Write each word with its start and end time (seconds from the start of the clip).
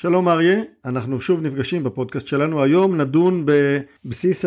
שלום 0.00 0.28
אריה, 0.28 0.62
אנחנו 0.84 1.20
שוב 1.20 1.40
נפגשים 1.40 1.84
בפודקאסט 1.84 2.26
שלנו. 2.26 2.62
היום 2.62 3.00
נדון 3.00 3.44
בבסיס 3.44 4.44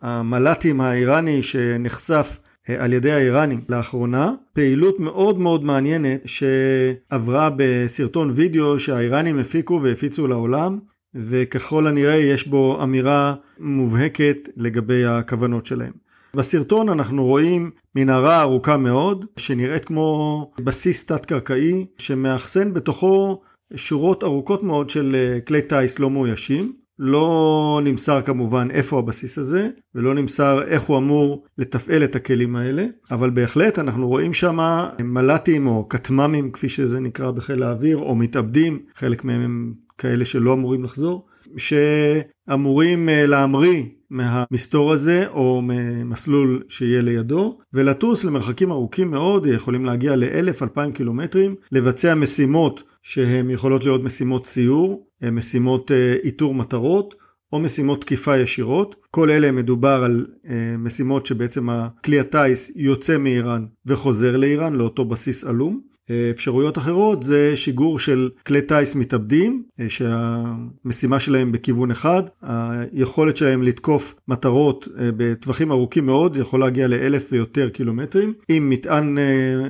המל"טים 0.00 0.80
האיראני 0.80 1.42
שנחשף 1.42 2.38
אה, 2.68 2.84
על 2.84 2.92
ידי 2.92 3.12
האיראנים 3.12 3.60
לאחרונה. 3.68 4.32
פעילות 4.52 5.00
מאוד 5.00 5.38
מאוד 5.38 5.64
מעניינת 5.64 6.20
שעברה 6.24 7.50
בסרטון 7.56 8.30
וידאו 8.34 8.78
שהאיראנים 8.78 9.38
הפיקו 9.38 9.80
והפיצו 9.82 10.26
לעולם. 10.26 10.78
וככל 11.14 11.86
הנראה 11.86 12.16
יש 12.16 12.46
בו 12.48 12.82
אמירה 12.82 13.34
מובהקת 13.58 14.48
לגבי 14.56 15.04
הכוונות 15.04 15.66
שלהם. 15.66 15.92
בסרטון 16.34 16.88
אנחנו 16.88 17.24
רואים 17.24 17.70
מנהרה 17.96 18.40
ארוכה 18.40 18.76
מאוד 18.76 19.24
שנראית 19.36 19.84
כמו 19.84 20.50
בסיס 20.60 21.06
תת-קרקעי 21.06 21.86
שמאחסן 21.98 22.72
בתוכו 22.72 23.40
שורות 23.74 24.24
ארוכות 24.24 24.62
מאוד 24.62 24.90
של 24.90 25.14
אה, 25.14 25.40
כלי 25.40 25.62
טיס 25.62 25.98
לא 25.98 26.10
מאוישים. 26.10 26.72
לא 27.02 27.80
נמסר 27.84 28.20
כמובן 28.20 28.68
איפה 28.70 28.98
הבסיס 28.98 29.38
הזה 29.38 29.68
ולא 29.94 30.14
נמסר 30.14 30.62
איך 30.62 30.82
הוא 30.82 30.98
אמור 30.98 31.44
לתפעל 31.58 32.04
את 32.04 32.14
הכלים 32.14 32.56
האלה 32.56 32.86
אבל 33.10 33.30
בהחלט 33.30 33.78
אנחנו 33.78 34.08
רואים 34.08 34.32
שם 34.32 34.58
מל"טים 34.98 35.66
או 35.66 35.88
כטמ"מים 35.88 36.50
כפי 36.50 36.68
שזה 36.68 37.00
נקרא 37.00 37.30
בחיל 37.30 37.62
האוויר 37.62 37.98
או 37.98 38.14
מתאבדים 38.14 38.78
חלק 38.94 39.24
מהם 39.24 39.40
הם 39.40 39.74
כאלה 39.98 40.24
שלא 40.24 40.52
אמורים 40.52 40.84
לחזור 40.84 41.26
שאמורים 41.56 43.08
אה, 43.08 43.26
להמריא 43.26 43.84
מהמסתור 44.10 44.92
הזה 44.92 45.28
או 45.28 45.62
ממסלול 45.64 46.62
שיהיה 46.68 47.02
לידו 47.02 47.58
ולטוס 47.72 48.24
למרחקים 48.24 48.72
ארוכים 48.72 49.10
מאוד 49.10 49.46
יכולים 49.46 49.84
להגיע 49.84 50.16
לאלף 50.16 50.62
אלפיים 50.62 50.92
קילומטרים 50.92 51.54
לבצע 51.72 52.14
משימות 52.14 52.82
שהן 53.02 53.50
יכולות 53.50 53.84
להיות 53.84 54.04
משימות 54.04 54.44
ציור 54.44 55.06
אה, 55.22 55.30
משימות 55.30 55.90
אה, 55.90 56.14
איתור 56.24 56.54
מטרות 56.54 57.14
או 57.52 57.58
משימות 57.58 58.00
תקיפה 58.00 58.36
ישירות. 58.36 58.96
כל 59.10 59.30
אלה 59.30 59.52
מדובר 59.52 60.02
על 60.04 60.26
אה, 60.48 60.76
משימות 60.78 61.26
שבעצם 61.26 61.70
הכלי 61.70 62.20
הטיס 62.20 62.72
יוצא 62.76 63.18
מאיראן 63.18 63.64
וחוזר 63.86 64.36
לאיראן 64.36 64.74
לאותו 64.74 65.04
בסיס 65.04 65.44
עלום. 65.44 65.90
אפשרויות 66.30 66.78
אחרות 66.78 67.22
זה 67.22 67.56
שיגור 67.56 67.98
של 67.98 68.30
כלי 68.46 68.62
טיס 68.62 68.94
מתאבדים 68.94 69.62
שהמשימה 69.88 71.20
שלהם 71.20 71.52
בכיוון 71.52 71.90
אחד, 71.90 72.22
היכולת 72.42 73.36
שלהם 73.36 73.62
לתקוף 73.62 74.14
מטרות 74.28 74.88
בטווחים 74.96 75.72
ארוכים 75.72 76.06
מאוד 76.06 76.36
יכול 76.36 76.60
להגיע 76.60 76.88
לאלף 76.88 77.28
ויותר 77.32 77.68
קילומטרים 77.68 78.32
עם 78.48 78.70
מטען 78.70 79.18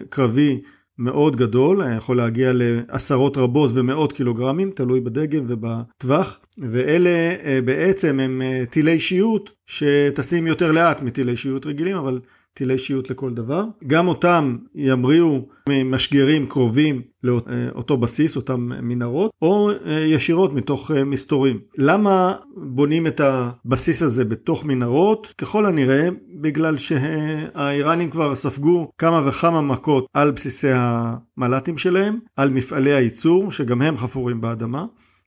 קרבי 0.09 0.61
מאוד 1.01 1.37
גדול, 1.37 1.83
יכול 1.97 2.17
להגיע 2.17 2.51
לעשרות 2.55 3.37
רבות 3.37 3.71
ומאות 3.75 4.13
קילוגרמים, 4.13 4.71
תלוי 4.71 5.01
בדגם 5.01 5.45
ובטווח, 5.47 6.39
ואלה 6.59 7.35
אה, 7.45 7.59
בעצם 7.65 8.21
הם 8.21 8.43
אה, 8.43 8.63
טילי 8.71 9.01
שיוט 9.01 9.51
שטסים 9.67 10.47
יותר 10.47 10.73
לאט 10.73 11.03
מטילי 11.03 11.37
שיוט 11.37 11.67
רגילים, 11.67 11.97
אבל 11.97 12.21
טילי 12.55 12.79
שיוט 12.79 13.11
לכל 13.11 13.35
דבר. 13.35 13.65
גם 13.87 14.09
אותם 14.09 14.57
ימריאו 14.75 15.49
ממשגרים 15.69 16.47
קרובים 16.47 17.03
לאותו 17.23 17.97
בסיס, 17.97 18.37
אותם 18.37 18.61
מנהרות, 18.83 19.31
או 19.43 19.71
אה, 19.71 20.01
ישירות 20.01 20.53
מתוך 20.53 20.91
אה, 20.91 21.05
מסתורים. 21.05 21.61
למה 21.79 22.35
בונים 22.57 23.07
את 23.07 23.21
הבסיס 23.21 24.03
הזה 24.03 24.25
בתוך 24.25 24.65
מנהרות? 24.65 25.35
ככל 25.39 25.67
הנראה 25.67 26.09
בגלל 26.41 26.77
שהאיראנים 26.79 28.11
כבר 28.11 28.35
ספגו 28.35 28.91
כמה 28.99 29.29
וכמה 29.29 29.61
מכות 29.61 30.07
על 30.15 30.31
בסיסי 30.31 30.69
המל"טים 30.73 31.79
שלהם, 31.79 32.19
על 32.37 32.51
מפעלי 32.51 32.93
הייצור, 32.93 33.53
שגם 33.53 33.83
הם 33.83 33.97
חפורים 33.97 34.41
באדמה. 34.41 34.85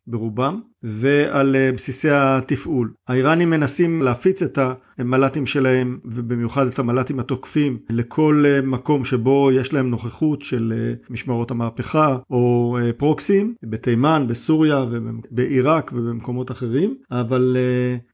ברובם, 0.08 0.62
ועל 0.84 1.56
אה, 1.56 1.72
בסיסי 1.72 2.10
התפעול. 2.12 2.92
האיראנים 3.08 3.50
מנסים 3.50 4.02
להפיץ 4.02 4.44
את 4.44 4.60
המל"טים 4.98 5.46
שלהם, 5.46 5.98
ובמיוחד 6.06 6.68
את 6.68 6.80
המל"טים 6.80 7.20
התוקפים, 7.20 7.78
לכל 7.90 8.44
אה, 8.46 8.62
מקום 8.62 9.06
שבו 9.06 9.50
יש 9.54 9.74
להם 9.74 9.90
נוכחות 9.90 10.42
של 10.42 10.74
אה, 10.76 10.94
משמרות 11.10 11.52
המהפכה 11.52 12.18
או 12.30 12.78
פרוקסים, 12.98 13.54
בתימן, 13.64 14.26
בסוריה 14.28 14.86
ובעיראק 14.92 15.92
ובמקומות 15.94 16.52
אחרים, 16.52 16.96
אבל 17.12 17.58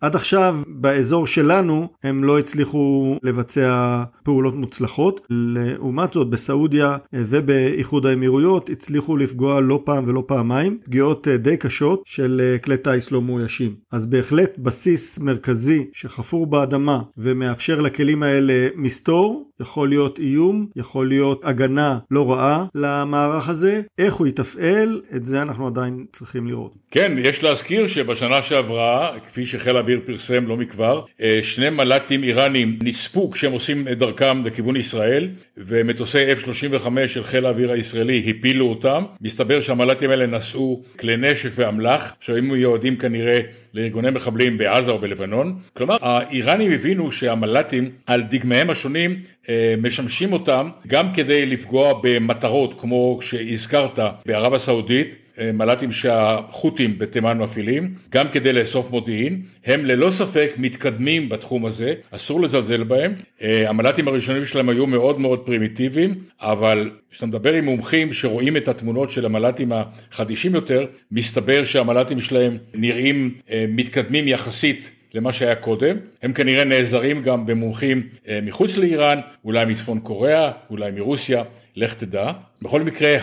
עד 0.02 0.16
עכשיו 0.16 0.62
באזור 0.68 1.28
שלנו 1.28 1.88
הם 2.04 2.24
לא 2.24 2.40
הצליחו 2.40 3.18
לבצע 3.24 4.04
פעולות 4.24 4.56
מוצלחות. 4.56 5.28
לעומת 5.30 6.14
זאת 6.14 6.30
בסעודיה 6.30 6.98
ובאיחוד 7.14 8.06
האמירויות 8.06 8.70
הצליחו 8.70 9.18
לפגוע 9.18 9.62
לא 9.62 9.82
פעם 9.86 10.04
ולא 10.08 10.24
פעמיים, 10.28 10.78
פגיעות 10.84 11.28
די 11.28 11.58
קשות 11.58 12.02
של 12.06 12.58
כלי 12.60 12.78
טיס 12.78 13.12
לא 13.12 13.22
מאוישים. 13.22 13.76
אז 13.92 14.06
בהחלט 14.06 14.58
בסיס 14.58 15.20
מרכזי 15.20 15.86
שחפור 15.94 16.48
באדמה 16.48 17.02
ומאפשר 17.18 17.82
לכלים 17.82 18.24
האלה 18.24 18.68
מסתור, 18.76 19.49
יכול 19.62 19.90
להיות 19.90 20.20
איום, 20.20 20.68
יכול 20.76 21.08
להיות 21.08 21.42
הגנה 21.44 22.00
לא 22.12 22.32
רעה 22.32 22.66
למערך 22.76 23.50
הזה. 23.50 23.82
איך 23.98 24.14
הוא 24.14 24.28
יתפעל, 24.28 25.02
את 25.16 25.26
זה 25.26 25.42
אנחנו 25.42 25.68
עדיין 25.68 26.06
צריכים 26.12 26.48
לראות. 26.48 26.74
כן, 26.92 27.12
יש 27.18 27.44
להזכיר 27.44 27.88
שבשנה 27.88 28.42
שעברה, 28.42 29.20
כפי 29.24 29.46
שחיל 29.46 29.78
האוויר 29.78 30.00
פרסם 30.06 30.48
לא 30.48 30.58
מכבר, 30.58 31.06
אה, 31.22 31.40
שני 31.42 31.70
מל"טים 31.70 32.24
איראנים 32.24 32.80
נצפו 32.84 33.32
כשהם 33.32 33.52
עושים 33.52 33.88
את 33.88 33.98
דרכם 33.98 34.46
לכיוון 34.46 34.76
ישראל, 34.76 35.30
ומטוסי 35.58 36.34
F-35 36.34 37.08
של 37.08 37.24
חיל 37.24 37.46
האוויר 37.46 37.72
הישראלי 37.72 38.34
הפילו 38.38 38.66
אותם. 38.66 39.04
מסתבר 39.22 39.62
שהמל"טים 39.62 40.10
האלה 40.10 40.26
נשאו 40.26 40.84
כלי 41.00 41.18
נשק 41.18 41.50
ואמל"ח, 41.56 42.16
שהיו 42.20 42.44
מיועדים 42.44 42.96
כנראה 42.96 43.42
לארגוני 43.74 44.10
מחבלים 44.10 44.58
בעזה 44.58 44.92
או 44.92 45.00
בלבנון. 45.00 45.60
כלומר, 45.74 45.98
האיראנים 46.02 46.72
הבינו 46.72 47.12
שהמל"טים 47.12 47.90
על 48.08 48.24
דגמיהם 48.24 48.70
השונים 48.70 49.16
אה, 49.50 49.76
משמשים 49.82 50.34
אותם 50.34 50.70
גם 50.88 51.14
כדי 51.14 51.46
לפגוע 51.46 51.94
במטרות 52.04 52.82
כמו 52.82 53.20
שהזכרת 53.22 54.00
בערב 54.26 54.54
הסעודית. 54.54 55.16
אה, 55.40 55.52
מל"טים 55.52 55.92
שהחות'ים 55.92 57.00
בתימן 57.00 57.38
מפעילים, 57.38 57.94
גם 58.10 58.28
כדי 58.30 58.54
לאסוף 58.54 58.92
מודיעין, 58.92 59.42
הם 59.66 59.86
ללא 59.86 60.12
ספק 60.12 60.52
מתקדמים 60.58 61.30
בתחום 61.30 61.66
הזה, 61.66 61.94
אסור 62.12 62.42
לזלזל 62.42 62.84
בהם. 62.84 63.14
אה, 63.42 63.70
המל"טים 63.70 64.08
הראשונים 64.08 64.46
שלהם 64.46 64.70
היו 64.70 64.88
מאוד 64.88 65.20
מאוד 65.20 65.40
פרימיטיביים, 65.40 66.16
אבל 66.42 66.92
כשאתה 67.12 67.26
מדבר 67.26 67.54
עם 67.54 67.66
מומחים 67.66 68.14
שרואים 68.14 68.58
את 68.58 68.68
התמונות 68.68 69.12
של 69.12 69.26
המל"טים 69.26 69.72
החדישים 69.72 70.56
יותר, 70.56 70.86
מסתבר 71.12 71.64
שהמל"טים 71.64 72.22
שלהם 72.22 72.58
נראים 72.74 73.34
מתקדמים 73.68 74.28
יחסית 74.28 74.92
למה 75.14 75.32
שהיה 75.32 75.56
קודם, 75.56 75.98
הם 76.24 76.34
כנראה 76.34 76.64
נעזרים 76.64 77.22
גם 77.22 77.46
במומחים 77.46 78.08
אה, 78.28 78.40
מחוץ 78.44 78.78
לאיראן, 78.78 79.20
אולי 79.46 79.66
מצפון 79.66 80.00
קוריאה, 80.00 80.52
אולי 80.70 80.92
מרוסיה, 80.92 81.44
לך 81.80 81.94
תדע. 81.94 82.32
בכל 82.62 82.82
מקרה 82.82 83.16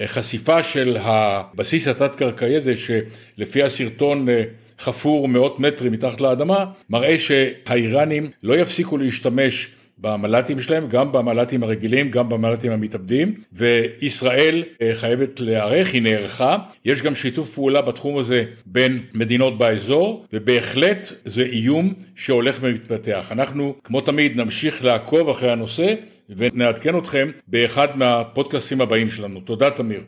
החשיפה 0.00 0.62
של 0.62 0.96
הבסיס 1.00 1.88
התת-קרקעי 1.88 2.56
הזה 2.56 2.74
שלפי 2.76 3.62
הסרטון 3.62 4.28
אה, 4.28 4.42
חפור 4.78 5.28
מאות 5.28 5.60
מטרים 5.60 5.92
מתחת 5.92 6.20
לאדמה, 6.20 6.64
מראה 6.90 7.18
שהאיראנים 7.18 8.30
לא 8.42 8.54
יפסיקו 8.54 8.96
להשתמש 8.98 9.68
במל"טים 10.00 10.60
שלהם, 10.60 10.88
גם 10.88 11.12
במל"טים 11.12 11.62
הרגילים, 11.62 12.10
גם 12.10 12.28
במל"טים 12.28 12.72
המתאבדים, 12.72 13.34
וישראל 13.52 14.64
אה, 14.82 14.90
חייבת 14.94 15.40
להיערך, 15.40 15.92
היא 15.92 16.02
נערכה, 16.02 16.56
יש 16.84 17.02
גם 17.02 17.14
שיתוף 17.14 17.54
פעולה 17.54 17.82
בתחום 17.82 18.18
הזה 18.18 18.44
בין 18.66 19.02
מדינות 19.14 19.58
באזור, 19.58 20.26
ובהחלט 20.32 21.12
זה 21.24 21.42
איום 21.42 21.94
שהולך 22.16 22.58
ומתפתח. 22.62 23.28
אנחנו, 23.32 23.74
כמו 23.84 24.00
תמיד, 24.00 24.36
נמשיך 24.36 24.84
לעקוב 24.84 25.28
אחרי 25.28 25.52
הנושא, 25.52 25.94
ונעדכן 26.36 26.98
אתכם 26.98 27.30
באחד 27.48 27.88
מהפודקאסים 27.94 28.80
הבאים 28.80 29.10
שלנו. 29.10 29.40
תודה 29.40 29.70
תמיר. 29.70 29.98